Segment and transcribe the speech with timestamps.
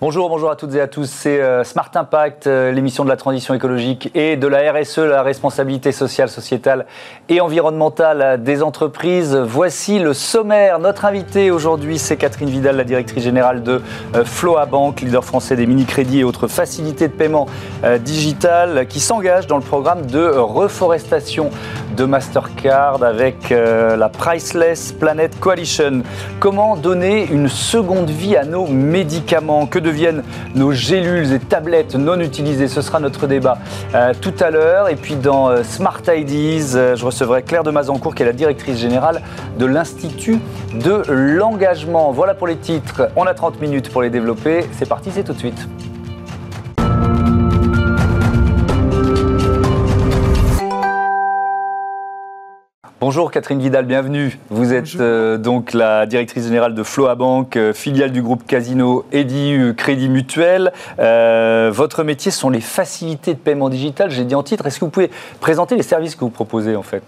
[0.00, 1.10] Bonjour, bonjour à toutes et à tous.
[1.10, 5.24] C'est euh, Smart Impact, euh, l'émission de la transition écologique et de la RSE, la
[5.24, 6.86] responsabilité sociale, sociétale
[7.28, 9.34] et environnementale des entreprises.
[9.34, 10.78] Voici le sommaire.
[10.78, 13.82] Notre invité aujourd'hui, c'est Catherine Vidal, la directrice générale de
[14.14, 17.46] euh, Floa Bank, leader français des mini-crédits et autres facilités de paiement
[18.00, 21.50] digital, qui s'engage dans le programme de reforestation
[21.96, 26.02] de Mastercard avec la Priceless Planet Coalition.
[26.40, 29.66] Comment donner une seconde vie à nos médicaments?
[29.88, 30.22] Deviennent
[30.54, 33.58] nos gélules et tablettes non utilisées Ce sera notre débat
[33.94, 34.88] euh, tout à l'heure.
[34.88, 38.32] Et puis dans euh, Smart IDs, euh, je recevrai Claire de Mazancourt, qui est la
[38.32, 39.22] directrice générale
[39.58, 40.38] de l'Institut
[40.74, 42.12] de l'engagement.
[42.12, 43.08] Voilà pour les titres.
[43.16, 44.66] On a 30 minutes pour les développer.
[44.72, 45.68] C'est parti, c'est tout de suite.
[53.00, 54.40] Bonjour Catherine Vidal, bienvenue.
[54.50, 59.04] Vous êtes euh, donc la directrice générale de Floa Bank, euh, filiale du groupe Casino
[59.12, 60.72] EDU Crédit Mutuel.
[60.98, 64.66] Euh, votre métier sont les facilités de paiement digital, j'ai dit en titre.
[64.66, 67.04] Est-ce que vous pouvez présenter les services que vous proposez en fait?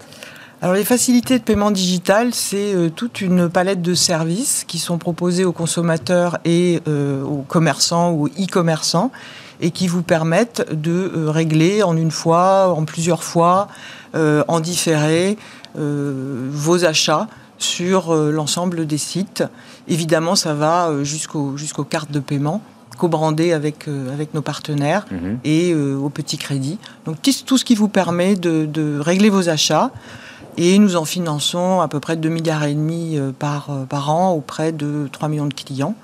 [0.61, 5.43] Alors les facilités de paiement digital, c'est toute une palette de services qui sont proposés
[5.43, 9.11] aux consommateurs et aux commerçants ou e-commerçants
[9.59, 13.67] et qui vous permettent de régler en une fois, en plusieurs fois,
[14.13, 15.35] en différé, euh,
[15.75, 17.27] vos achats
[17.61, 19.43] sur euh, l'ensemble des sites.
[19.87, 22.61] Évidemment, ça va euh, jusqu'aux jusqu'aux cartes de paiement
[22.97, 25.39] co-brandées avec, avec nos partenaires mhm.
[25.43, 26.77] et au petit crédit.
[27.05, 29.89] Donc tout ce qui vous permet de, régler vos achats.
[30.57, 34.71] Et nous en finançons à peu près 2 milliards et demi par, par an auprès
[34.71, 35.95] de 3 millions de clients.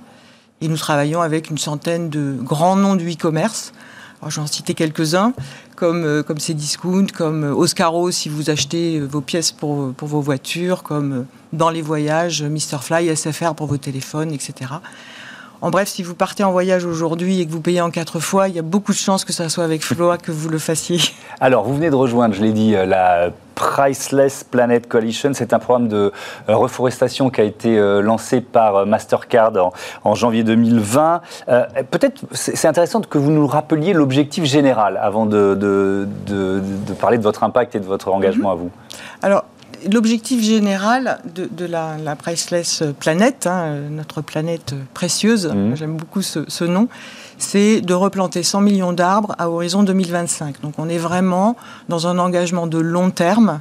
[0.62, 3.74] Et nous travaillons avec une centaine de grands noms du e-commerce.
[4.20, 5.34] Alors, je vais en citer quelques-uns
[5.78, 10.08] comme, euh, comme Cdiscount, comme euh, Oscaro si vous achetez euh, vos pièces pour, pour
[10.10, 12.80] vos voitures, comme dans les voyages, Mr.
[12.82, 14.72] Fly, SFR pour vos téléphones, etc.
[15.62, 18.48] En bref, si vous partez en voyage aujourd'hui et que vous payez en quatre fois,
[18.48, 21.14] il y a beaucoup de chances que ça soit avec Floa que vous le fassissiez.
[21.40, 25.32] Alors, vous venez de rejoindre, je l'ai dit, la Priceless Planet Coalition.
[25.34, 26.14] C'est un programme de
[26.48, 29.74] euh, reforestation qui a été euh, lancé par euh, Mastercard
[30.04, 31.22] en, janvier 2020.
[31.90, 37.44] Peut-être c'est intéressant que vous nous rappeliez l'objectif général avant de, de, parler de votre
[37.44, 38.70] impact et de votre engagement à vous.
[39.22, 39.44] Alors,
[39.92, 45.76] l'objectif général de, la, Priceless Planet, hein, notre planète précieuse, mhm.
[45.76, 46.88] j'aime beaucoup ce, nom,
[47.38, 50.62] c'est de replanter 100 millions d'arbres à horizon 2025.
[50.62, 51.56] Donc on est vraiment
[51.90, 53.60] dans un engagement de long terme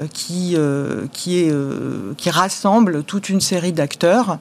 [0.00, 4.38] euh, qui, euh, qui, est, euh, qui rassemble toute une série d'acteurs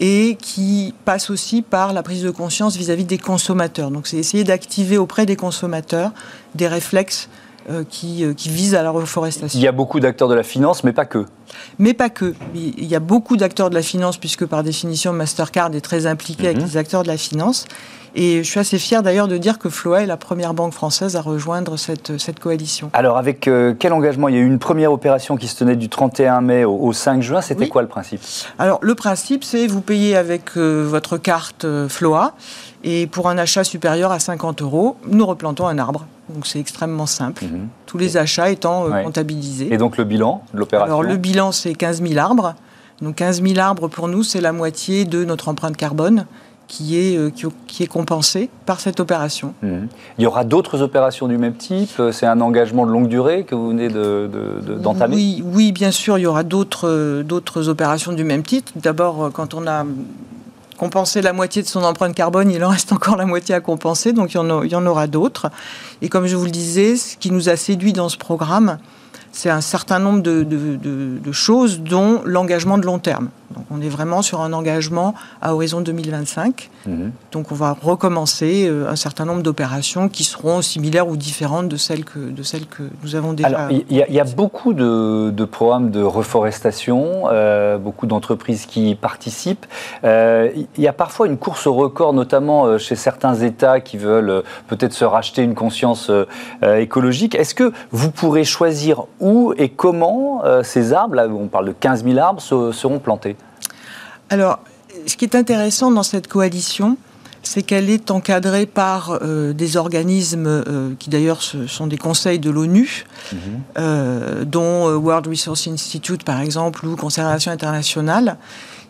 [0.00, 3.90] et qui passe aussi par la prise de conscience vis-à-vis des consommateurs.
[3.90, 6.12] Donc c'est essayer d'activer auprès des consommateurs
[6.54, 7.28] des réflexes
[7.88, 9.58] qui, qui, visent à la reforestation.
[9.58, 11.24] Il y a beaucoup d'acteurs de la finance, mais pas que.
[11.78, 12.34] Mais pas que.
[12.54, 16.46] Il y a beaucoup d'acteurs de la finance, puisque par définition, Mastercard est très impliqué
[16.48, 16.64] avec mhm.
[16.64, 17.66] les acteurs de la finance.
[18.16, 21.16] Et je suis assez fier d'ailleurs de dire que Floa est la première banque française
[21.16, 22.90] à rejoindre cette, cette coalition.
[22.92, 24.28] Alors avec euh, quel engagement?
[24.28, 27.22] Il y a eu une première opération qui se tenait du 31 mai au, 5
[27.22, 27.40] juin.
[27.40, 28.20] C'était quoi le principe?
[28.58, 32.34] Alors le principe, c'est vous payez avec euh, votre carte euh, Floa
[32.84, 36.06] et pour un achat supérieur à 50 euros, nous replantons un arbre.
[36.28, 37.44] Donc c'est extrêmement simple.
[37.44, 37.68] Mhm.
[37.86, 39.72] Tous les achats étant comptabilisés.
[39.72, 40.86] Et donc le bilan de l'opération?
[40.86, 42.54] Alors le bilan, c'est 15 000 arbres.
[43.02, 46.26] Donc 15 000 arbres pour nous, c'est la moitié de notre empreinte carbone
[46.68, 47.30] qui est, euh,
[47.66, 49.54] qui, est compensé par cette opération.
[49.62, 49.88] Mhm.
[50.18, 53.44] Il y aura d'autres opérations du même type euh, C'est un engagement de longue durée
[53.44, 58.24] que vous venez d'entamer de, oui, oui, bien sûr, il y aura d'autres opérations du
[58.24, 58.70] même type.
[58.76, 59.84] D'abord, quand on a
[60.76, 64.12] compensé la moitié de son empreinte carbone, il en reste encore la moitié à compenser,
[64.12, 65.50] donc il y en, il y en aura d'autres.
[66.02, 68.78] Et comme je vous le disais, ce qui nous a séduit dans ce programme,
[69.34, 73.28] c'est un certain nombre de, de choses, dont l'engagement de long terme.
[73.54, 76.70] Donc on est vraiment sur un engagement à horizon 2025.
[76.86, 77.12] Mhm.
[77.32, 81.76] Donc on va recommencer euh, un certain nombre d'opérations qui seront similaires ou différentes de
[81.76, 83.68] celles que, de celles que nous avons déjà.
[83.70, 89.66] il y, a beaucoup de, programmes de reforestation, euh, beaucoup d'entreprises qui participent.
[90.04, 94.42] Euh, il y a parfois une course au record, notamment chez certains États qui veulent
[94.68, 96.10] peut-être se racheter une conscience
[96.62, 97.34] écologique.
[97.34, 102.04] Est-ce que vous pourrez choisir où et comment ces arbres, là on parle de 15
[102.04, 103.36] 000 arbres, seront plantés?
[104.30, 104.60] Alors,
[105.06, 106.96] ce qui est intéressant dans cette coalition,
[107.42, 112.50] c'est qu'elle est encadrée par euh, des organismes euh, qui d'ailleurs sont des conseils de
[112.50, 113.38] l'ONU, mhm.
[113.78, 118.38] euh, dont World Resource Institute par exemple ou Conservation internationale,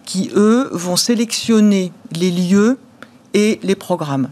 [0.05, 2.79] qui eux vont sélectionner les lieux
[3.33, 4.29] et les programmes.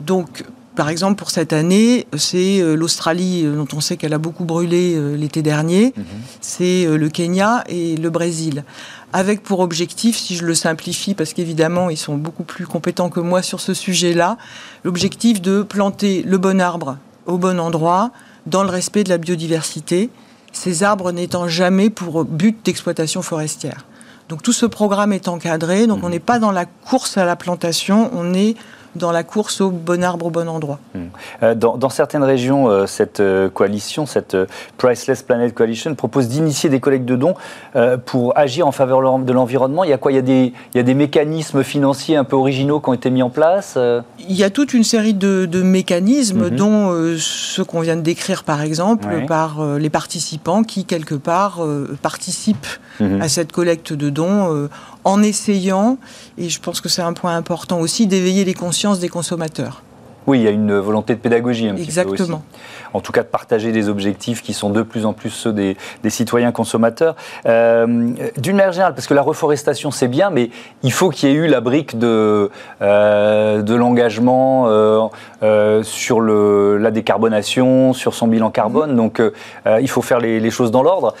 [0.00, 0.44] Donc
[0.76, 4.96] par exemple, pour cette année, c'est euh, l'Australie, dont on sait qu'elle a beaucoup brûlé
[5.16, 6.04] l'été dernier, mhm.
[6.40, 8.64] c'est le Kenya et le Brésil.
[9.12, 13.18] Avec pour objectif, si je le simplifie, parce qu'évidemment, ils sont beaucoup plus compétents que
[13.18, 14.38] moi sur ce sujet-là,
[14.84, 16.96] l'objectif de planter le bon arbre
[17.26, 18.12] au bon endroit,
[18.46, 20.10] dans le respect de la biodiversité,
[20.52, 23.84] ces arbres n'étant jamais pour but d'exploitation forestière.
[24.28, 26.12] Donc tout ce programme est encadré, donc on mhm.
[26.12, 28.54] n'est pas dans la course à la plantation, on est
[28.96, 30.78] dans la course au bon arbre au bon endroit.
[30.94, 31.06] Hmm.
[31.42, 34.36] Euh, dans, certaines régions, euh, cette euh, coalition, cette
[34.78, 37.34] Priceless Planet Coalition, propose d'initier des collectes de dons
[38.06, 39.84] pour agir en faveur de l'environnement.
[39.84, 40.12] Il y a quoi?
[40.12, 42.92] Il y a, des, il y a des mécanismes financiers un peu originaux qui ont
[42.92, 43.78] été mis en place
[44.18, 46.56] Il y a toute une série de, mécanismes, mhm.
[46.56, 51.60] dont ceux qu'on vient de décrire par exemple, par les participants qui, quelque part,
[52.02, 52.66] participent
[52.98, 53.20] mhm.
[53.20, 54.68] à cette collecte de dons
[55.04, 55.98] en essayant,
[56.38, 59.82] et je pense que c'est un point important aussi, d'éveiller les consciences des consommateurs.
[60.26, 62.14] Oui, il y a une volonté de pédagogie un Exactement.
[62.14, 62.42] petit peu aussi.
[62.92, 65.76] En tout cas, de partager des objectifs qui sont de plus en plus ceux des,
[66.08, 67.14] citoyens consommateurs.
[67.46, 67.86] Euh,
[68.36, 70.50] d'une manière générale, parce que la reforestation, c'est bien, mais
[70.82, 72.50] il faut qu'il y ait eu la brique de,
[72.82, 78.96] euh, de l'engagement euh, sur le, la décarbonation, sur son bilan carbone.
[78.96, 79.22] Donc,
[79.80, 81.14] il faut faire les, choses dans l'ordre.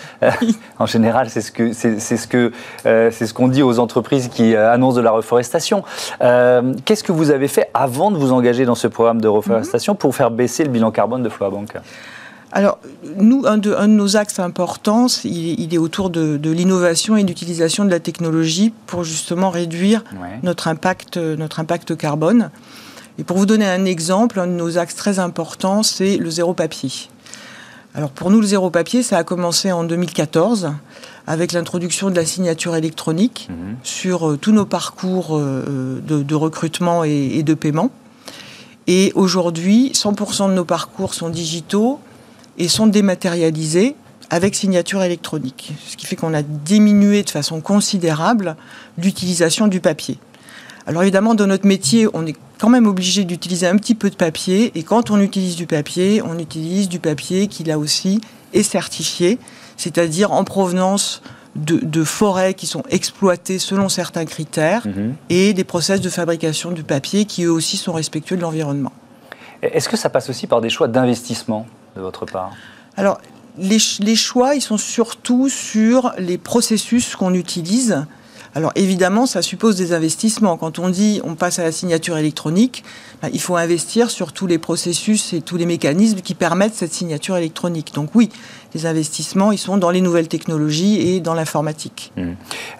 [0.78, 2.52] en général, c'est ce c'est ce que
[2.82, 5.84] c'est ce qu'on dit aux entreprises qui annoncent de la reforestation.
[6.18, 10.14] Qu'est-ce que vous avez fait avant de vous engager dans ce programme de reforestation pour
[10.14, 11.76] faire baisser le bilan carbone de Floabank
[12.52, 12.78] alors,
[13.16, 18.00] nous, un de, nos axes importants, il, est autour de, l'innovation et d'utilisation de la
[18.00, 20.02] technologie pour justement réduire
[20.42, 22.50] notre, impact, notre impact carbone.
[23.18, 26.54] Et pour vous donner un exemple, un de nos axes très importants, c'est le zéro
[26.54, 26.90] papier.
[27.94, 30.72] Alors pour nous, le zéro papier, ça a commencé en 2014
[31.26, 33.76] avec l'introduction de la signature électronique mhm.
[33.82, 37.90] sur euh, tous nos parcours euh, de, recrutement et de paiement.
[38.86, 42.00] Et aujourd'hui, 100% de nos parcours sont digitaux
[42.58, 43.94] et sont dématérialisés
[44.30, 45.72] avec signature électronique.
[45.86, 48.56] Ce qui fait qu'on a diminué de façon considérable
[48.96, 50.18] l'utilisation du papier.
[50.86, 54.16] Alors évidemment, dans notre métier, on est quand même obligé d'utiliser un petit peu de
[54.16, 54.72] papier.
[54.74, 58.20] Et quand on utilise du papier, on utilise du papier qui là aussi
[58.52, 59.38] est certifié,
[59.76, 61.22] c'est-à-dire en provenance
[61.56, 65.14] de, forêts qui sont exploitées selon certains critères mhm.
[65.28, 68.92] et des process de fabrication du papier qui eux aussi sont respectueux de l'environnement.
[69.62, 71.66] Est-ce que ça passe aussi par des choix d'investissement
[71.96, 72.52] de votre part?
[72.96, 73.20] Alors,
[73.58, 78.06] les, les, choix, ils sont surtout sur les processus qu'on utilise.
[78.54, 80.56] Alors évidemment, ça suppose des investissements.
[80.56, 82.82] Quand on dit on passe à la signature électronique,
[83.22, 86.92] bah, il faut investir sur tous les processus et tous les mécanismes qui permettent cette
[86.92, 87.94] signature électronique.
[87.94, 88.28] Donc oui,
[88.74, 92.12] les investissements, ils sont dans les nouvelles technologies et dans l'informatique.
[92.16, 92.30] Mmh.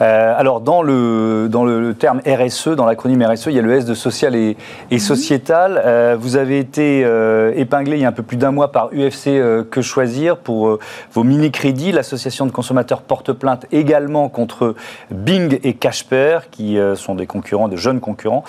[0.01, 3.73] Euh, alors, dans le, dans le terme RSE, dans l'acronyme RSE, il y a le
[3.73, 4.57] S de social et,
[4.91, 4.99] et mmh.
[4.99, 5.83] sociétal.
[5.85, 8.91] Euh, vous avez été euh, épinglé il y a un peu plus d'un mois par
[8.93, 9.31] UFC
[9.71, 10.79] Que Choisir pour
[11.13, 11.93] vos mini-crédits.
[11.93, 14.75] L'association de consommateurs porte plainte également contre
[15.11, 18.45] Bing et Casper, qui sont des concurrents, de jeunes concurrents,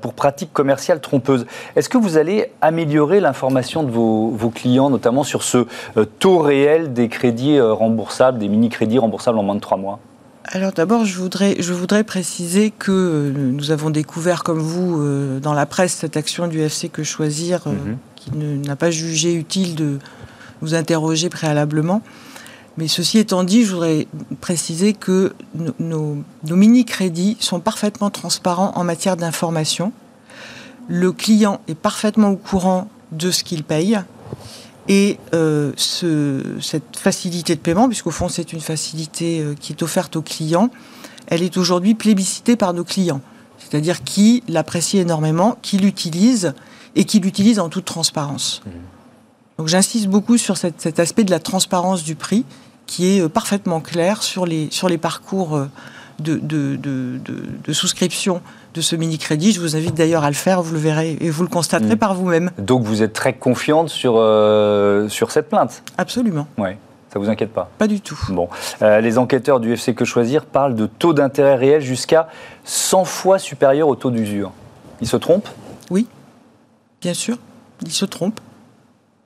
[0.00, 1.46] pour pratiques commerciales trompeuses.
[1.74, 5.66] Est-ce que vous allez améliorer l'information de vos, vos clients, notamment sur ce
[6.18, 9.98] taux réel des crédits euh, remboursables, des mini-crédits remboursables en moins de trois mois
[10.46, 15.40] alors d'abord, je voudrais, je voudrais préciser que euh, nous avons découvert, comme vous, euh,
[15.40, 17.96] dans la presse, cette action du FC Que Choisir, mhm.
[18.14, 19.98] qui n'a pas jugé utile de
[20.60, 22.02] nous interroger préalablement.
[22.76, 24.06] Mais ceci étant dit, je voudrais
[24.40, 25.32] préciser que
[25.78, 29.92] nos mini-crédits sont parfaitement transparents en matière d'information.
[30.88, 33.98] Le client est parfaitement au courant de ce qu'il paye.
[34.88, 40.16] Et euh, cette facilité de paiement, puisqu'au fond c'est une facilité euh, qui est offerte
[40.16, 40.70] aux clients,
[41.26, 43.22] elle est aujourd'hui plébiscitée par nos clients.
[43.58, 46.52] C'est-à-dire qui l'apprécient énormément, qui l'utilisent
[46.96, 48.62] et qui l'utilisent en toute transparence.
[48.66, 48.70] Mmh.
[49.58, 52.44] Donc j'insiste beaucoup sur cet aspect de la transparence du prix
[52.86, 55.58] qui est euh, parfaitement clair sur les, sur les parcours
[56.18, 57.18] de, de, de,
[57.64, 58.42] de souscription
[58.74, 59.52] de ce mini-crédit.
[59.52, 61.98] Je vous invite d'ailleurs à le faire, vous le verrez et vous le constaterez mm.
[61.98, 62.50] par vous-même.
[62.58, 65.82] Donc vous êtes très confiante sur, euh, sur cette plainte?
[65.96, 66.46] Absolument.
[66.58, 66.70] Oui.
[67.12, 67.70] Ça vous inquiète pas?
[67.78, 68.18] Pas du tout.
[68.30, 68.48] Bon,
[68.82, 72.28] euh, les enquêteurs du FC Que Choisir parlent de taux d'intérêt réel jusqu'à
[72.64, 74.50] 100 fois supérieur au taux d'usure.
[75.00, 75.48] Ils se trompent?
[75.90, 76.08] Oui,
[77.00, 77.38] bien sûr,
[77.82, 78.40] ils se trompent.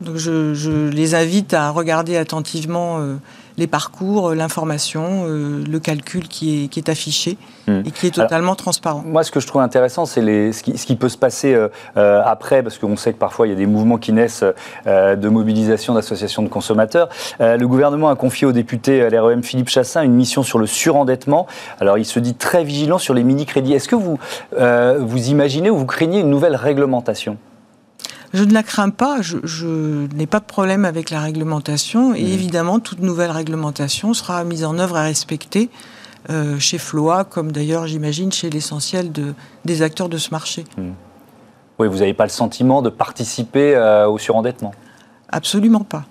[0.02, 3.16] Donc je, les invite à regarder attentivement euh,
[3.58, 7.36] les parcours, euh, l'information, euh, le calcul qui est, qui est affiché
[7.66, 7.82] hmm.
[7.84, 9.02] et qui est totalement transparent.
[9.04, 10.22] Moi, ce que je trouve intéressant, c'est
[10.52, 11.56] ce qui, ce, qui, peut se passer
[11.96, 14.44] après, parce qu'on sait que parfois il y a des mouvements qui naissent
[14.86, 17.08] de mobilisation d'associations de consommateurs.
[17.40, 21.46] le gouvernement a confié au député LREM Philippe Chassin une mission sur le surendettement.
[21.80, 23.74] Alors, il se dit très vigilant sur les mini-crédits.
[23.74, 24.18] Est-ce que vous,
[24.52, 27.36] vous imaginez ou vous craignez une nouvelle réglementation?
[28.34, 32.26] Je ne la crains pas, je, n'ai pas de problème avec la réglementation et mmh.
[32.26, 35.70] évidemment toute nouvelle réglementation sera mise en œuvre à respecter
[36.30, 40.64] euh, chez Floa, comme d'ailleurs j'imagine chez l'essentiel de, des acteurs de ce marché.
[40.76, 40.90] Mmh.
[41.78, 44.72] Oui, vous n'avez pas le sentiment de participer euh, au surendettement?
[45.30, 46.04] Absolument pas.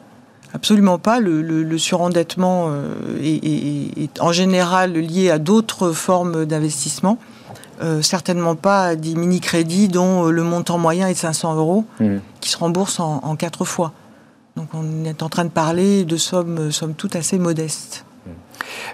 [0.54, 1.20] Absolument pas.
[1.20, 7.18] Le, surendettement euh, est, en général lié à d'autres formes d'investissement.
[7.82, 12.18] Euh, certainement pas des mini-crédits dont le montant moyen est de 500 euros, mmh.
[12.42, 13.92] qui se remboursent en, quatre fois.
[14.56, 18.06] Donc on est en train de parler de sommes, sommes toutes assez modestes.
[18.26, 18.30] Mmh.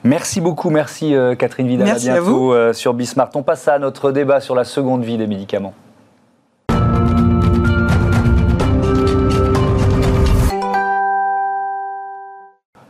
[0.03, 1.87] Merci beaucoup, merci Catherine Vidal.
[1.87, 2.73] Merci à bientôt à vous.
[2.73, 3.29] sur Bismart.
[3.35, 5.73] On passe à notre débat sur la seconde vie des médicaments.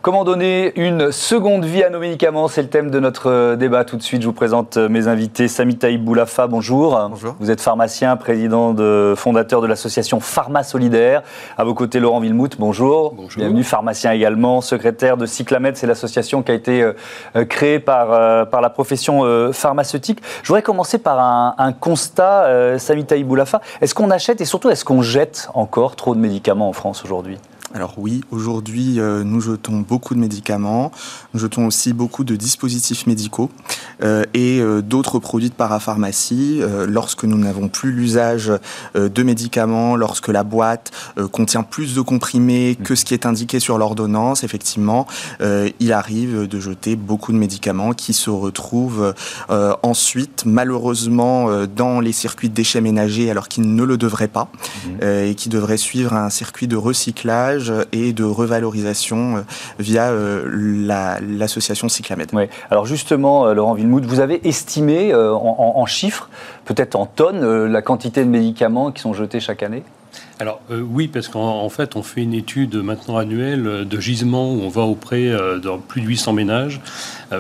[0.04, 3.86] Comment donner une seconde vie à nos médicaments C'est le thème de notre euh, débat.
[3.86, 5.48] Tout de suite, je vous présente euh, mes invités.
[5.48, 7.00] Sami Boulafa, bonjour.
[7.10, 7.38] Bonjour.
[7.40, 11.24] Vous êtes pharmacien, président de, fondateur de l'association Pharma Solidaire.
[11.58, 13.14] À vos côtés, Laurent Villemout, bonjour.
[13.14, 13.40] Bonjour.
[13.40, 15.78] Bienvenue, pharmacien également, secrétaire de Cyclamed.
[15.78, 19.22] C'est l'association qui a été euh, créée par, par la profession
[19.54, 20.20] pharmaceutique.
[20.42, 23.62] Je voudrais commencer par un, un constat, Sami Boulafa.
[23.80, 27.38] Est-ce qu'on achète et surtout, est-ce qu'on jette encore trop de médicaments en France aujourd'hui?
[27.74, 30.92] Alors oui, aujourd'hui, euh, nous jetons beaucoup de médicaments,
[31.34, 33.50] nous jetons aussi beaucoup de dispositifs médicaux
[34.04, 38.52] euh, et euh, d'autres produits de parapharmacie lorsque nous n'avons plus l'usage
[38.96, 40.92] de médicaments, lorsque la boîte
[41.32, 45.08] contient plus de comprimés que ce qui est indiqué sur l'ordonnance, effectivement,
[45.80, 49.14] il arrive de jeter beaucoup de médicaments qui se retrouvent
[49.50, 55.04] ensuite, malheureusement, dans les circuits de déchets ménagers alors qu'ils ne le devraient pas mmh.
[55.04, 59.42] et qui devraient suivre un circuit de recyclage et de revalorisation euh,
[59.80, 62.30] via euh, l'association Cyclamed.
[62.34, 62.44] Oui.
[62.70, 66.30] Alors justement, euh, Laurent Villemout, vous avez estimé en, chiffres,
[66.66, 69.84] peut-être en tonnes, la quantité de médicaments qui sont jetés chaque année?
[70.44, 74.68] Alors oui, parce qu'en fait, on fait une étude maintenant annuelle de gisement où on
[74.68, 76.82] va auprès de plus de 800 ménages,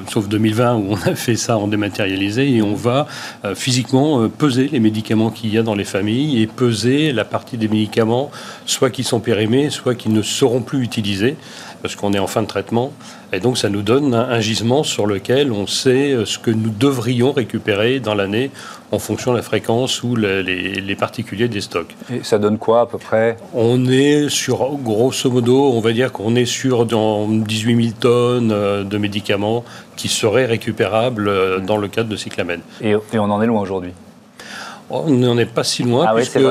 [0.07, 3.07] sauf 2020 où on a fait ça en dématérialisé, et on va
[3.55, 7.67] physiquement peser les médicaments qu'il y a dans les familles et peser la partie des
[7.67, 8.31] médicaments,
[8.65, 11.36] soit qui sont périmés, soit qui ne seront plus utilisés
[11.83, 12.93] parce qu'on est en fin de traitement.
[13.33, 17.33] Et donc ça nous donne un, gisement sur lequel on sait ce que nous devrions
[17.33, 18.51] récupérer dans l'année
[18.91, 21.93] en fonction de la fréquence ou les, particuliers des stocks.
[22.12, 26.35] Et ça donne quoi peu près On est sur, grosso modo, on va dire qu'on
[26.35, 29.63] est sur dans 18 000 tonnes euh, de médicaments
[29.95, 32.62] qui seraient récupérables euh, dans le cadre de Cyclamen.
[32.81, 33.93] et on en est loin aujourd'hui?
[34.89, 36.41] On n'en est pas si loin, ah puisqu'on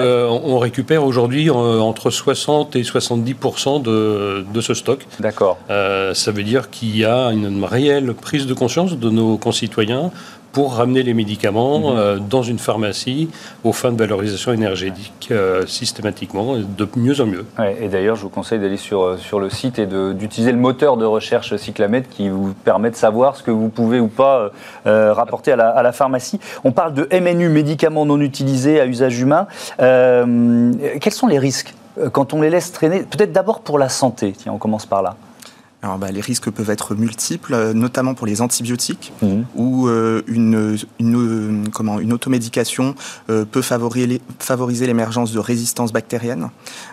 [0.45, 3.37] on récupère aujourd'hui euh, entre 60 et 70
[3.85, 5.07] de, de ce stock.
[5.21, 5.59] D'accord.
[5.71, 10.11] Euh, ça veut dire qu'il y a une réelle prise de conscience de nos concitoyens
[10.53, 11.99] pour ramener les médicaments mhm.
[11.99, 13.31] euh, dans une pharmacie
[13.65, 17.47] aux fins de valorisation énergétique euh, systématiquement, de mieux en mieux.
[17.81, 20.97] et d'ailleurs, je vous conseille d'aller sur, euh, sur le site et d'utiliser le moteur
[20.97, 24.51] de recherche Cyclamed qui vous permet de savoir ce que vous pouvez ou pas
[24.85, 26.39] rapporter à la, à la, pharmacie.
[26.65, 29.47] On parle de MNU, médicaments non utilisés à usage humain.
[29.79, 31.75] quels sont les risques
[32.13, 33.01] quand on les laisse traîner?
[33.03, 35.17] Peut-être d'abord pour la santé, tiens, on commence par là.
[35.85, 39.27] Alors, bah, les risques peuvent être multiples, euh, notamment pour les antibiotiques, mmh.
[39.57, 42.95] où euh, une, une, comment, une automédication
[43.31, 46.51] euh, peut favoriser l'émergence de résistance bactérienne.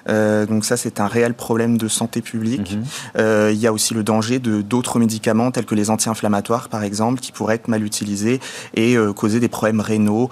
[0.08, 2.76] donc ça, c'est un réel problème de santé publique.
[2.76, 3.50] Mmh.
[3.52, 7.20] il y a aussi le danger de d'autres médicaments, tels que les anti-inflammatoires, par exemple,
[7.20, 8.40] qui pourraient être mal utilisés
[8.76, 10.30] et causer des problèmes rénaux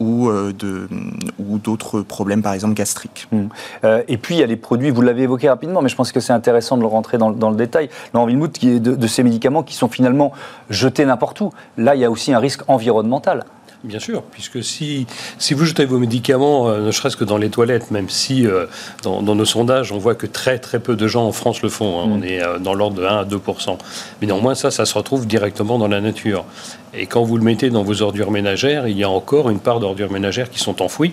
[0.00, 0.88] ou de
[1.38, 3.28] ou d'autres problèmes, par exemple gastriques.
[3.30, 3.46] Mmh.
[4.08, 6.20] et puis il y a les produits, vous l'avez évoqué rapidement, mais je pense que
[6.20, 7.90] c'est intéressant de le rentrer dans, dans le détail détail.
[8.62, 10.32] Est de, ces médicaments qui sont finalement
[10.70, 11.52] jetés n'importe où.
[11.76, 13.44] Là, il y a aussi un risque environnemental.
[13.84, 15.06] Bien sûr, puisque si,
[15.38, 18.66] si vous jetez vos médicaments, euh, ne serait-ce que dans les toilettes, même si euh,
[19.02, 22.00] dans, nos sondages, on voit que très très peu de gens en France le font,
[22.00, 22.06] hein.
[22.06, 22.12] mm.
[22.12, 23.40] on est euh, dans l'ordre de 1 à 2
[24.20, 26.46] Mais néanmoins, ça, ça se retrouve directement dans la nature.
[26.94, 29.78] Et quand vous le mettez dans vos ordures ménagères, il y a encore une part
[29.78, 31.12] d'ordures ménagères qui sont enfouies.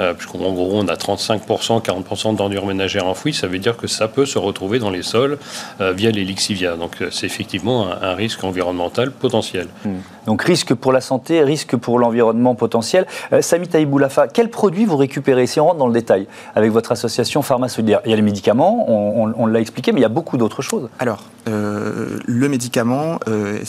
[0.00, 4.06] Euh, puisqu'en gros on a 35%, 40% d'ordures ménagères enfouies, ça veut dire que ça
[4.06, 5.38] peut se retrouver dans les sols
[5.80, 6.76] euh, via les lixivia.
[6.76, 9.68] Donc euh, c'est effectivement un, risque environnemental potentiel.
[9.84, 9.98] Hmm.
[10.26, 13.06] Donc risque pour la santé, risque pour l'environnement potentiel.
[13.40, 15.46] Sami Taïboulafa, quels produits vous récupérez?
[15.46, 18.84] Si on rentre dans le détail avec votre association Pharma Il y a les médicaments,
[18.88, 20.88] on, l'a expliqué, mais il y a beaucoup d'autres choses.
[20.98, 23.60] Alors, euh, le médicament, euh,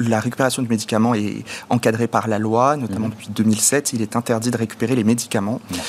[0.00, 3.12] la récupération du médicament est encadrée par la loi, notamment mhm.
[3.12, 3.92] depuis 2007.
[3.92, 5.45] Il est interdit de récupérer les médicaments.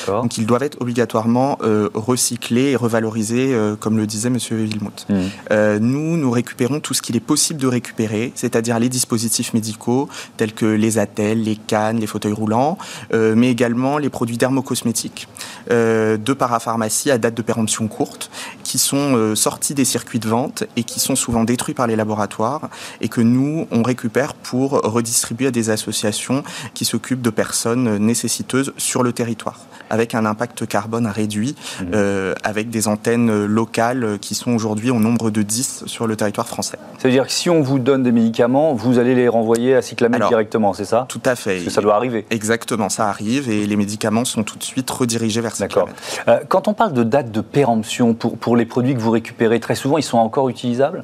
[0.07, 4.37] Donc ils doivent être obligatoirement euh, recyclés et revalorisés, comme le disait M.
[4.37, 5.05] Villemout.
[5.09, 5.77] Mhm.
[5.79, 10.53] nous, nous récupérons tout ce qu'il est possible de récupérer, c'est-à-dire les dispositifs médicaux tels
[10.53, 12.77] que les attelles, les cannes, les fauteuils roulants,
[13.13, 15.27] mais également les produits dermocosmétiques
[15.69, 18.29] de parapharmacie à date de péremption courte,
[18.63, 22.69] qui sont sortis des circuits de vente et qui sont souvent détruits par les laboratoires
[23.01, 28.73] et que nous, on récupère pour redistribuer à des associations qui s'occupent de personnes nécessiteuses
[28.77, 29.46] sur le territoire,
[29.89, 31.85] avec un impact carbone réduit, mmh.
[31.93, 36.47] euh, avec des antennes locales qui sont aujourd'hui au nombre de 10 sur le territoire
[36.47, 36.77] français.
[36.97, 40.73] C'est-à-dire que si on vous donne des médicaments, vous allez les renvoyer à Cyclamed directement,
[40.73, 41.05] c'est ça?
[41.07, 41.55] Tout à fait.
[41.55, 42.25] Parce que ça doit arriver.
[42.29, 45.87] Exactement, ça arrive et les médicaments sont tout de suite redirigés vers Cyclamed.
[45.87, 45.89] D'accord.
[46.27, 49.59] Euh, quand on parle de date de péremption pour, pour les produits que vous récupérez,
[49.59, 51.03] très souvent, ils sont encore utilisables?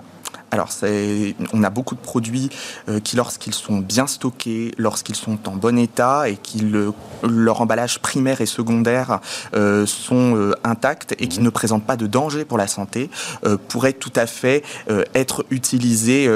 [0.53, 0.69] Alors,
[1.51, 2.51] on a beaucoup de produits
[2.87, 6.93] euh, qui, lorsqu'ils sont bien stockés, lorsqu'ils sont en bon état et que
[7.23, 9.19] leur emballage primaire et secondaire
[9.55, 13.09] euh, sont euh, intacts et qui ne présentent pas de danger pour la santé,
[13.67, 14.63] pourraient tout à fait
[15.15, 16.29] être utilisés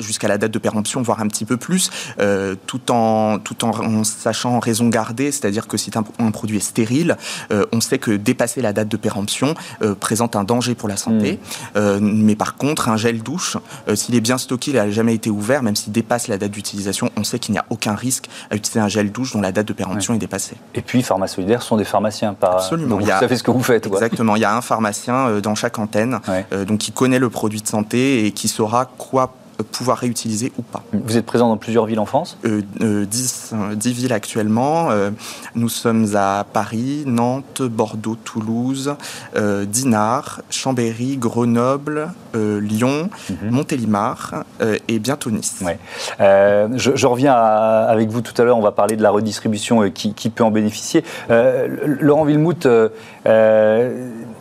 [0.00, 4.04] jusqu'à la date de péremption, voire un petit peu plus, euh, tout, en, tout en,
[4.04, 7.16] sachant raison garder, c'est-à-dire que si un, produit est stérile,
[7.52, 10.96] euh, on sait que dépasser la date de péremption euh, présente un danger pour la
[10.96, 11.38] santé.
[11.74, 11.98] Mm.
[12.00, 13.56] mais par contre, un gel douche,
[13.94, 17.10] s'il est bien stocké, il n'a jamais été ouvert, même s'il dépasse la date d'utilisation,
[17.16, 19.68] on sait qu'il n'y a aucun risque à utiliser un gel douche dont la date
[19.68, 20.56] de péremption est dépassée.
[20.74, 22.34] Et puis, Pharma Solidaire sont des pharmaciens.
[22.34, 22.54] Par...
[22.54, 22.96] Absolument.
[22.96, 23.86] Donc, vous savez ce que vous faites.
[23.86, 24.36] Exactement.
[24.36, 26.20] Il y a un pharmacien dans chaque antenne,
[26.66, 30.82] donc qui connaît le produit de santé et qui saura quoi pouvoir réutiliser ou pas.
[30.92, 32.38] Vous êtes présent dans plusieurs villes en France?
[32.44, 34.90] Euh, 10, euh, villes actuellement.
[34.90, 35.10] Euh,
[35.54, 38.94] nous sommes à Paris, Nantes, Bordeaux, Toulouse,
[39.36, 43.50] euh, Dinard, Chambéry, Grenoble, Lyon, mhm.
[43.50, 44.44] Montélimar
[44.88, 45.62] et bientôt Nice.
[45.62, 45.78] Ouais.
[46.18, 50.30] Je, reviens avec vous tout à l'heure, on va parler de la redistribution qui, qui,
[50.30, 51.04] peut en bénéficier.
[51.28, 52.66] Laurent Villemout,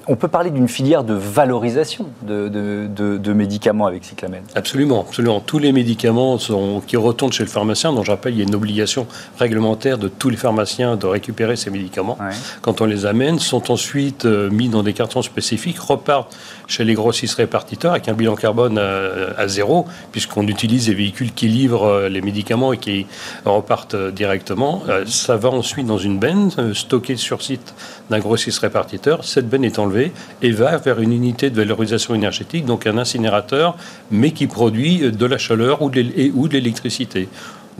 [0.08, 5.40] on peut parler d'une filière de valorisation de, de médicaments avec cyclamène Absolument absolument.
[5.40, 6.38] Tous les médicaments
[6.86, 9.08] qui retournent chez le pharmacien, dont je rappelle, il y a une obligation
[9.38, 12.18] réglementaire de tous les pharmaciens de récupérer ces médicaments,
[12.62, 16.36] quand on les amène, sont ensuite euh, mis dans des cartons spécifiques, repartent
[16.68, 21.48] chez les grossistes répartiteurs avec un bilan carbone à, zéro, puisqu'on utilise des véhicules qui
[21.48, 23.06] livrent euh, les médicaments et qui
[23.46, 24.84] repartent euh, directement.
[25.06, 27.74] Ça va ensuite dans une benne stockée sur site
[28.10, 29.24] d'un grossiste répartiteur.
[29.24, 30.12] Cette benne est enlevée
[30.42, 33.76] et va vers une unité de valorisation énergétique, donc un incinérateur,
[34.12, 37.28] mais qui produit de la chaleur ou de l'électricité.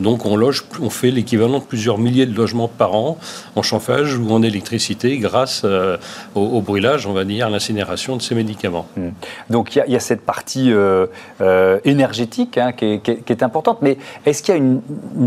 [0.00, 3.18] Donc on, fait l'équivalent de plusieurs milliers de logements par an
[3.56, 5.96] en chauffage ou en électricité grâce euh,
[6.34, 8.86] au, brûlage, on va dire, à l'incinération de ces médicaments.
[8.96, 9.10] Hmm.
[9.50, 11.06] Donc il y, a cette partie euh,
[11.40, 14.80] euh, énergétique hein, qui, est, importante, mais est-ce qu'il y a une,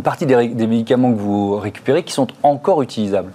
[0.03, 3.32] partie des médicaments que vous récupérez qui sont encore utilisables?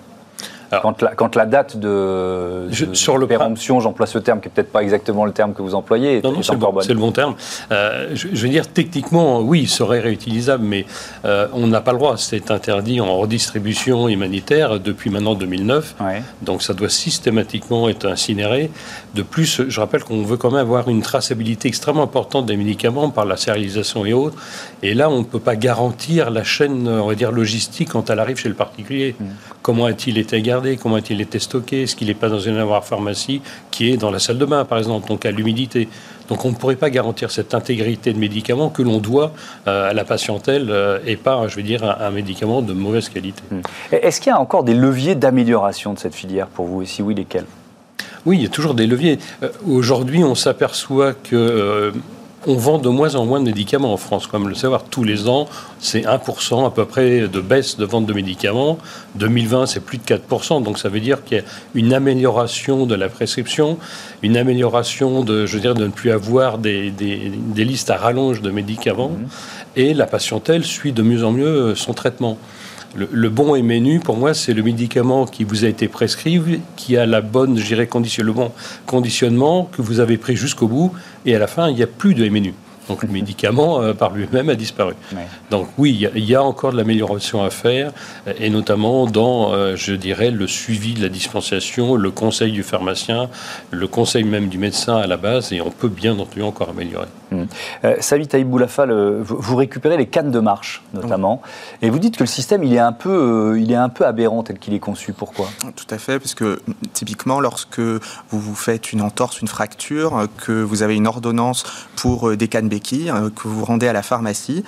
[0.81, 5.25] Quand, la, date de, sur le péremption, j'emploie ce terme qui n'est peut-être pas exactement
[5.25, 7.35] le terme que vous employez, non, non, c'est, le bon, terme.
[7.71, 10.87] Euh, je, veux dire, techniquement, oui, il serait réutilisable, mais
[11.25, 12.17] euh, on n'a pas le droit.
[12.17, 15.95] C'est interdit en redistribution humanitaire depuis maintenant 2009.
[16.43, 18.71] Donc ça doit systématiquement être incinéré.
[19.15, 23.11] De plus, je rappelle qu'on veut quand même avoir une traçabilité extrêmement importante des médicaments
[23.11, 24.37] par la sérialisation et autres.
[24.83, 28.21] Et là, on ne peut pas garantir la chaîne, on va dire, logistique quand elle
[28.21, 29.15] arrive chez le particulier.
[29.19, 29.25] Mm.
[29.63, 30.77] Comment a-t-il été gardé?
[30.77, 34.11] Comment a-t-il été stocké, est-ce qu'il n'est pas dans une avoir pharmacie qui est dans
[34.11, 35.89] la salle de bain, par exemple, donc à l'humidité?
[36.29, 39.33] Donc on ne pourrait pas garantir cette intégrité de médicaments que l'on doit
[39.69, 43.43] euh, à la patientèle euh, et pas, je veux dire, un, médicament de mauvaise qualité.
[43.51, 43.61] Hmm.
[43.93, 46.83] Est-ce qu'il y a encore des leviers d'amélioration de cette filière pour vous?
[46.83, 47.47] Et si oui, lesquels?
[48.27, 49.19] Oui, il y a toujours des leviers.
[49.43, 51.93] Euh, aujourd'hui, on s'aperçoit que
[52.47, 54.27] on vend de moins en moins de médicaments en France.
[54.27, 58.07] Comme le savoir, tous les ans, c'est 1% à peu près de baisse de vente
[58.07, 58.79] de médicaments.
[59.17, 60.63] 2020, c'est plus de 4%.
[60.63, 63.79] Donc ça veut dire qu'il y a une amélioration de la prescription,
[64.23, 66.93] une amélioration de, je veux dire, de ne plus avoir des,
[67.57, 69.11] listes à rallonge de médicaments.
[69.11, 69.27] Mmh.
[69.77, 72.39] Et la patientèle suit de mieux en mieux son traitement.
[72.95, 76.41] Le, bon et menu, pour moi, c'est le médicament qui vous a été prescrit,
[76.77, 78.53] qui a la bonne, je dirais, condition, le bon
[78.87, 80.93] conditionnement que vous avez pris jusqu'au bout,
[81.25, 82.55] et à la fin, il n'y a plus de MNU.
[82.89, 84.95] Donc le médicament par lui-même a disparu.
[85.51, 87.93] Donc oui, il y, a encore de l'amélioration à faire,
[88.39, 93.29] et notamment dans, je dirais, le suivi de la dispensation, le conseil du pharmacien,
[93.71, 97.07] le conseil même du médecin à la base, et on peut bien entendu encore améliorer.
[97.31, 97.45] Mmh.
[97.85, 101.43] Euh, vous récupérez les cannes de marche notamment,
[101.81, 104.05] et vous dites que le système il est un peu, euh, il est un peu
[104.07, 105.13] aberrant tel qu'il est conçu.
[105.13, 105.49] Pourquoi?
[105.77, 106.61] Tout à fait, parce que
[106.93, 111.65] typiquement lorsque vous vous faites une entorse, une fracture, que vous avez une ordonnance
[111.97, 114.65] pour euh, des cannes euh, que vous rendez à la pharmacie,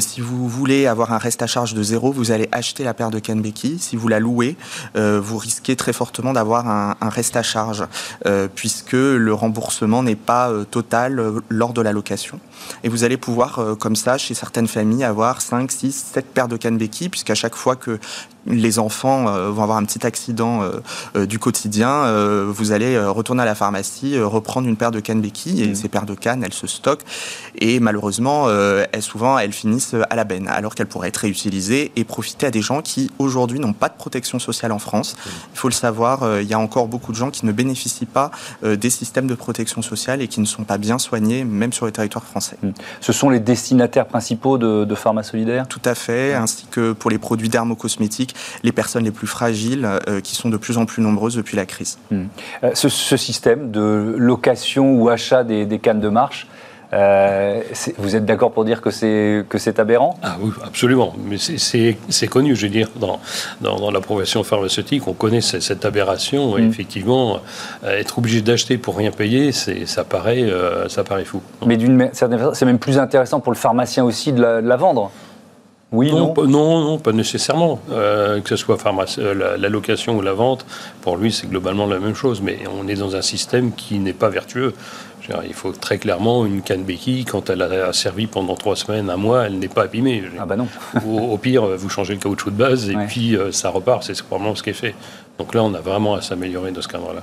[0.00, 3.10] si vous voulez avoir un reste à charge de zéro, vous allez acheter la paire
[3.10, 3.42] de cannes.
[3.78, 4.56] Si vous la louez,
[4.94, 7.84] vous risquez très fortement d'avoir un, un, reste à charge,
[8.54, 12.40] puisque le remboursement n'est pas total lors de la location.
[12.82, 16.56] Et vous allez pouvoir, comme ça, chez certaines familles, avoir 5, 6, 7 paires de
[16.56, 17.98] cannes béquilles, puisqu'à chaque fois que
[18.46, 20.80] les enfants euh, vont avoir un petit accident euh,
[21.16, 21.86] euh, du quotidien,
[22.46, 25.74] vous allez retourner à la pharmacie, reprendre une paire de cannes béquilles, et mmh.
[25.74, 27.04] ces paires de cannes, elles se stockent,
[27.58, 32.04] et malheureusement, elles, souvent, elles finissent à la benne, alors qu'elles pourraient être réutilisées et
[32.04, 35.14] profiter à des gens qui, aujourd'hui, n'ont pas de protection sociale en France.
[35.14, 35.30] Mmh.
[35.54, 38.30] Il faut le savoir, il y a encore beaucoup de gens qui ne bénéficient pas
[38.62, 41.92] des systèmes de protection sociale et qui ne sont pas bien soignés, même sur le
[41.92, 42.45] territoire français.
[43.00, 45.66] Ce sont les destinataires principaux de, de Pharma Solidaire?
[45.68, 50.20] Tout à fait, ainsi que pour les produits dermocosmétiques, les personnes les plus fragiles euh,
[50.20, 51.98] qui sont de plus en plus nombreuses depuis la crise.
[52.10, 52.24] Hmm.
[52.64, 56.46] Euh, ce, système de location ou achat des, cannes de marche,
[56.92, 57.60] euh,
[57.98, 60.18] vous êtes d'accord pour dire que c'est aberrant?
[60.22, 61.14] Ah oui, absolument.
[61.24, 63.20] Mais c'est connu, je veux dire, dans,
[63.60, 66.56] dans, l'approbation pharmaceutique, on connaît cette, aberration.
[66.58, 66.68] Et hmm.
[66.68, 67.40] effectivement,
[67.84, 70.48] être obligé d'acheter pour rien payer, ça paraît,
[70.88, 71.40] ça paraît fou.
[71.64, 75.10] Mais d'une certaine façon, c'est même plus intéressant pour le pharmacien aussi de la vendre.
[75.92, 77.80] Oui, non, non, non, pas nécessairement.
[77.92, 78.76] Euh, que ce soit
[79.18, 80.66] euh, la, location ou la vente,
[81.00, 82.40] pour lui, c'est globalement la même chose.
[82.42, 84.74] Mais on est dans un système qui n'est pas vertueux.
[85.46, 89.16] Il faut très clairement une canne béquille, quand elle a servi pendant trois semaines, un
[89.16, 90.22] mois, elle n'est pas abîmée.
[90.38, 90.68] Ah bah non.
[91.06, 94.02] au, pire, vous changez le caoutchouc de base et puis euh, ça repart.
[94.02, 94.94] C'est probablement ce qui est fait.
[95.38, 97.20] Donc là, on a vraiment à s'améliorer dans ce cadre-là.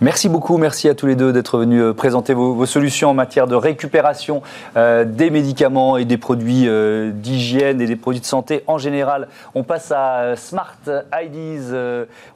[0.00, 3.46] Merci beaucoup, merci à tous les deux d'être venus euh, présenter vos, solutions en matière
[3.46, 4.42] de récupération
[4.76, 9.28] euh, des médicaments et des produits euh, d'hygiène et des produits de santé en général.
[9.54, 11.74] On passe à Smart IDs,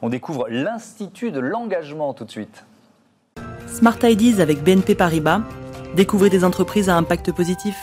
[0.02, 2.64] on découvre l'Institut de l'engagement tout de suite.
[3.76, 5.42] Smart IDs avec BNP Paribas,
[5.94, 7.76] découvrez des entreprises à impact positif.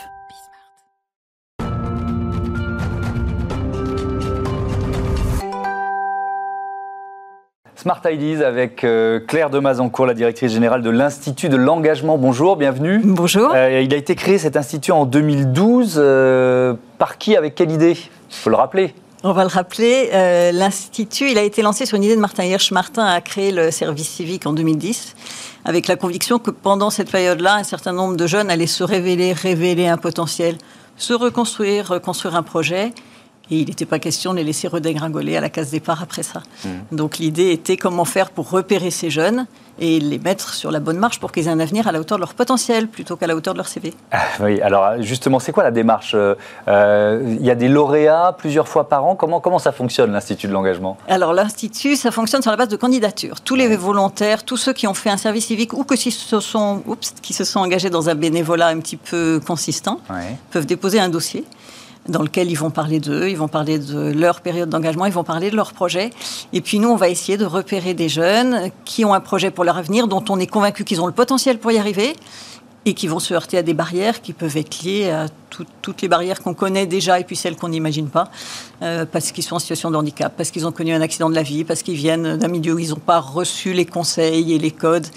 [7.76, 12.18] Smart Ideas avec euh, Claire Demazancourt, la directrice générale de l'Institut de l'engagement.
[12.18, 13.02] Bonjour, bienvenue.
[13.04, 13.52] Bonjour.
[13.54, 15.98] Euh, il a été créé cet institut en 2012.
[15.98, 17.98] Euh, par qui, avec quelle idée?
[18.32, 18.96] Il faut le rappeler.
[19.26, 20.10] On va le rappeler.
[20.52, 22.72] L'Institut, il a été lancé sur une idée de Martin Hirsch.
[22.72, 25.16] Martin a créé le service civique en 2010
[25.64, 29.32] avec la conviction que pendant cette période-là, un certain nombre de jeunes allaient se révéler,
[29.32, 30.58] révéler un potentiel,
[30.98, 32.92] se reconstruire, reconstruire un projet.
[33.52, 36.44] Et il n'était pas question de les laisser redégringoler à la case départ après ça.
[36.64, 36.96] Hmm.
[36.96, 39.48] Donc l'idée était comment faire pour repérer ces jeunes
[39.80, 42.18] et les mettre sur la bonne marche pour qu'ils aient un avenir à la hauteur
[42.18, 43.94] de leur potentiel plutôt qu'à la hauteur de leur CV.
[44.12, 46.36] Ah, oui, alors justement, c'est quoi la démarche euh,
[46.68, 49.16] euh, Il y a des lauréats plusieurs fois par an.
[49.16, 50.98] Comment, comment ça fonctionne, l'Institut de l'engagement?
[51.08, 53.42] Alors l'Institut, ça fonctionne sur la base de candidatures.
[53.42, 56.40] Tous les volontaires, tous ceux qui ont fait un service civique ou que qui se
[56.40, 60.00] sont, oups, qui se sont engagés dans un bénévolat un petit peu consistant,
[60.52, 61.46] peuvent déposer un dossier
[62.08, 65.24] dans lequel ils vont parler d'eux, ils vont parler de leur période d'engagement, ils vont
[65.24, 66.10] parler de leur projet.
[66.52, 69.64] Et puis nous, on va essayer de repérer des jeunes qui ont un projet pour
[69.64, 72.16] leur avenir, dont on est convaincu qu'ils ont le potentiel pour y arriver
[72.86, 75.28] et qui vont se heurter à des barrières qui peuvent être liées à
[75.82, 78.30] toutes les barrières qu'on connaît déjà et puis celles qu'on n'imagine pas,
[78.82, 81.36] euh, parce qu'ils sont en situation de handicap, parce qu'ils ont connu un accident de
[81.36, 84.60] la vie, parce qu'ils viennent d'un milieu où ils n'ont pas reçu les conseils et
[84.60, 85.08] les codes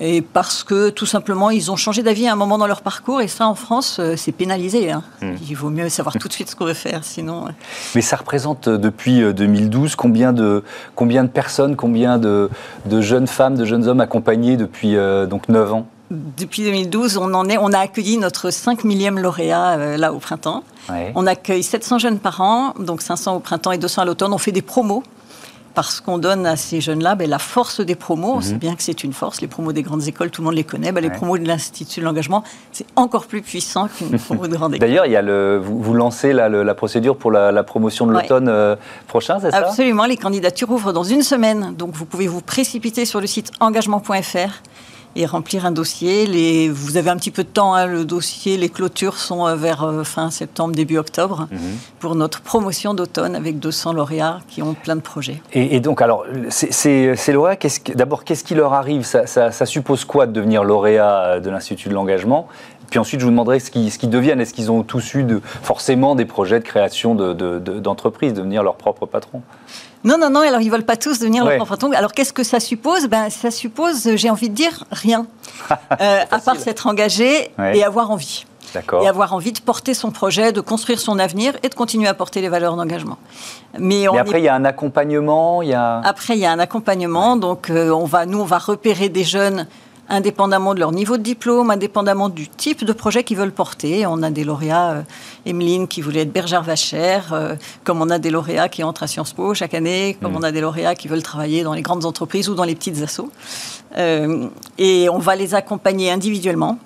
[0.00, 3.20] et parce que tout simplement ils ont changé d'avis à un moment dans leur parcours
[3.20, 4.90] et ça en France euh, c'est pénalisé.
[4.90, 5.02] Hein.
[5.20, 5.34] Hmm.
[5.48, 7.44] Il vaut mieux savoir tout de suite ce qu'on veut faire sinon.
[7.94, 12.48] Mais ça représente euh, depuis 2012 euh, combien de, combien de personnes, combien de,
[12.86, 14.96] de jeunes femmes, de jeunes hommes accompagnés depuis
[15.28, 15.86] donc 9 ans?
[16.10, 20.64] Depuis 2012, on en est, on a accueilli notre 5 millième lauréat là au printemps.
[21.14, 24.32] On accueille 700 jeunes par an, donc 500 au printemps et 200 à l'automne.
[24.32, 25.02] On fait des promos
[25.74, 28.34] parce qu'on donne à ces jeunes-là ben, la force des promos.
[28.36, 28.58] On sait mhm.
[28.58, 29.40] bien que c'est une force.
[29.40, 30.92] Les promos des grandes écoles, tout le monde les connaît.
[30.92, 34.74] Ben, les promos de l'Institut de l'engagement, c'est encore plus puissant qu'une promo de grande
[34.74, 34.88] école.
[34.88, 38.76] D'ailleurs, il y a le, vous, lancez la, procédure pour la, promotion de l'automne euh,
[39.06, 39.58] prochain, c'est ça?
[39.58, 40.06] Absolument.
[40.06, 41.74] Les candidatures ouvrent dans une semaine.
[41.76, 44.62] Donc, vous pouvez vous précipiter sur le site engagement.fr
[45.16, 46.26] et remplir un dossier.
[46.26, 49.56] Les, vous avez un petit peu de temps, hein, le dossier, les clôtures sont euh,
[49.56, 51.58] vers euh, fin septembre, début octobre, mhm.
[51.98, 55.42] pour notre promotion d'automne avec 200 lauréats qui ont plein de projets.
[55.52, 57.56] Et, donc, alors, ces lauréats,
[57.94, 59.04] d'abord, qu'est-ce qui leur arrive?
[59.04, 62.48] Ça, ça, suppose quoi de devenir lauréat de l'Institut de l'engagement?
[62.90, 64.40] Puis ensuite, je vous demanderai ce qu'ils deviennent.
[64.40, 68.64] Est-ce qu'ils ont tous eu de, forcément des projets de création d'entreprises, de, de, devenir
[68.64, 69.42] leur propre patron?
[70.04, 71.94] Non, non, non, alors ils ne veulent pas tous devenir leur propre.
[71.94, 73.06] Alors qu'est-ce que ça suppose?
[73.06, 75.26] Ben, Ça suppose, j'ai envie de dire, rien.
[76.00, 78.44] euh, à part s'être engagé et avoir envie.
[79.02, 82.14] Et avoir envie de porter son projet, de construire son avenir et de continuer à
[82.14, 83.18] porter les valeurs d'engagement.
[83.78, 85.62] Mais, après, il y a un accompagnement.
[85.62, 86.00] Il y a...
[86.04, 87.36] Après, il y a un accompagnement.
[87.36, 89.66] Donc, euh, on va, nous, on va repérer des jeunes
[90.10, 94.06] indépendamment de leur niveau de diplôme, indépendamment du type de projet qu'ils veulent porter.
[94.06, 95.02] On a des lauréats, euh,
[95.46, 99.06] Emeline qui voulait être bergère vachère, euh, comme on a des lauréats qui entrent à
[99.06, 100.36] Sciences Po chaque année, comme mm.
[100.36, 103.00] on a des lauréats qui veulent travailler dans les grandes entreprises ou dans les petites
[103.02, 103.30] assos.
[103.96, 106.78] Euh, et on va les accompagner individuellement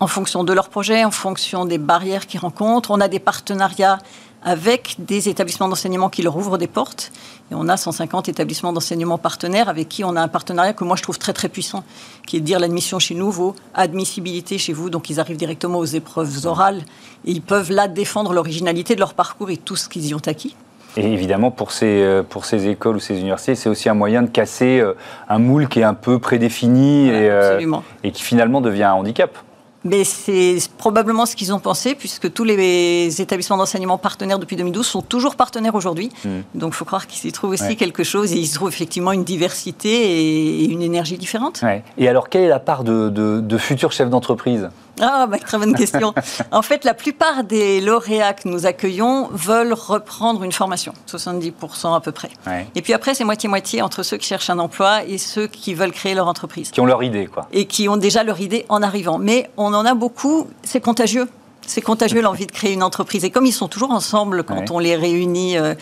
[0.00, 2.90] en fonction de leur projet, en fonction des barrières qu'ils rencontrent.
[2.90, 3.98] On a des partenariats
[4.46, 7.10] avec des établissements d'enseignement qui leur ouvrent des portes.
[7.50, 10.96] Et on a 150 établissements d'enseignement partenaires avec qui on a un partenariat que moi
[10.96, 11.82] je trouve très très puissant,
[12.26, 14.88] qui est de dire l'admission chez nous vaut admissibilité chez vous.
[14.88, 16.82] Donc ils arrivent directement aux épreuves orales
[17.24, 20.22] et ils peuvent là défendre l'originalité de leur parcours et tout ce qu'ils y ont
[20.26, 20.54] acquis.
[20.96, 24.22] Et évidemment, pour ces, euh, pour ces écoles ou ces universités, c'est aussi un moyen
[24.22, 24.94] de casser euh,
[25.28, 27.60] un moule qui est un peu prédéfini et, euh,
[28.02, 29.36] et qui finalement devient un handicap.
[29.86, 34.86] Mais c'est probablement ce qu'ils ont pensé, puisque tous les établissements d'enseignement partenaires depuis 2012
[34.86, 36.10] sont toujours partenaires aujourd'hui.
[36.24, 36.40] Hmm.
[36.54, 39.12] Donc il faut croire qu'ils y trouvent aussi quelque chose et ils y trouvent effectivement
[39.12, 41.62] une diversité et une énergie différente.
[41.98, 44.68] Et alors, quelle est la part de, de futurs chefs d'entreprise?
[45.00, 46.14] Ah, bah, très bonne question.
[46.50, 52.00] en fait, la plupart des lauréats que nous accueillons veulent reprendre une formation, 70% à
[52.00, 52.30] peu près.
[52.74, 55.92] Et puis après, c'est moitié-moitié entre ceux qui cherchent un emploi et ceux qui veulent
[55.92, 56.70] créer leur entreprise.
[56.70, 57.46] Qui ont leur idée, quoi.
[57.52, 59.18] Et qui ont déjà leur idée en arrivant.
[59.18, 61.28] Mais on en a beaucoup, c'est contagieux.
[61.66, 63.24] C'est contagieux l'envie de créer une entreprise.
[63.24, 65.58] Et comme ils sont toujours ensemble quand on les réunit.
[65.58, 65.74] Euh,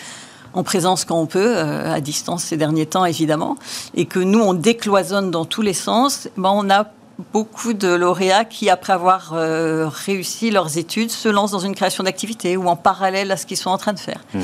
[0.57, 3.57] en présence quand on peut, euh, à distance ces derniers temps évidemment,
[3.97, 6.87] et que nous on décloisonne dans tous les sens, ben on a
[7.33, 12.05] beaucoup de lauréats qui, après avoir euh, réussi leurs études, se lancent dans une création
[12.05, 14.21] d'activité ou en parallèle à ce qu'ils sont en train de faire.
[14.35, 14.41] Mmh.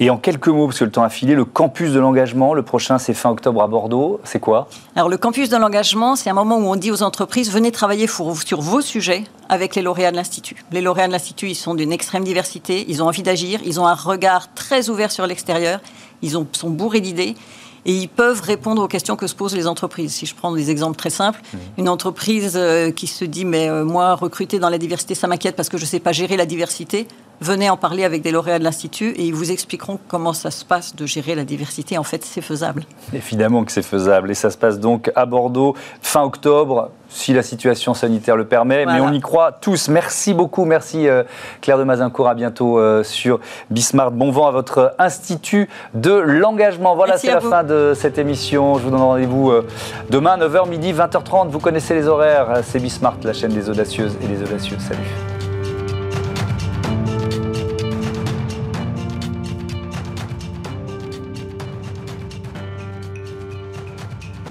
[0.00, 2.62] Et en quelques mots, parce que le temps a filé, le campus de l'engagement, le
[2.62, 4.68] prochain c'est fin octobre à Bordeaux, c'est quoi?
[4.96, 8.06] Alors le campus de l'engagement, c'est un moment où on dit aux entreprises, venez travailler
[8.06, 10.64] sur vos sujets avec les lauréats de l'Institut.
[10.72, 13.86] Les lauréats de l'Institut, ils sont d'une extrême diversité, ils ont envie d'agir, ils ont
[13.86, 15.80] un regard très ouvert sur l'extérieur,
[16.22, 17.34] ils ont, sont bourrés d'idées
[17.84, 20.12] et ils peuvent répondre aux questions que se posent les entreprises.
[20.12, 21.58] Si je prends des exemples très simples, mmh.
[21.78, 25.56] une entreprise euh, qui se dit mais euh, moi recruter dans la diversité ça m'inquiète
[25.56, 27.08] parce que je ne sais pas gérer la diversité,
[27.42, 30.64] venez en parler avec des lauréats de l'Institut et ils vous expliqueront comment ça se
[30.64, 31.98] passe de gérer la diversité.
[31.98, 32.84] En fait, c'est faisable.
[33.12, 34.30] Évidemment que c'est faisable.
[34.30, 38.86] Et ça se passe donc à Bordeaux fin octobre, si la situation sanitaire le permet.
[38.86, 39.88] Mais on y croit tous.
[39.88, 40.64] Merci beaucoup.
[40.64, 41.24] Merci euh,
[41.60, 42.28] Claire de Mazincourt.
[42.28, 44.14] À bientôt euh, sur Bismarck.
[44.14, 46.94] Bon vent à votre Institut de l'engagement.
[46.94, 48.78] Voilà, c'est la fin de cette émission.
[48.78, 49.66] Je vous donne rendez-vous euh,
[50.10, 51.48] demain, 9h, midi, 20h30.
[51.48, 52.60] Vous connaissez les horaires.
[52.62, 54.76] C'est Bismarck, la chaîne des audacieuses et des audacieux.
[54.78, 55.31] Salut.